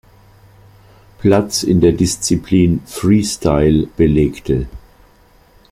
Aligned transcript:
Platz 1.19 1.61
in 1.61 1.79
der 1.79 1.91
Disziplin 1.91 2.81
Freestyle 2.87 3.85
belegte. 3.97 4.67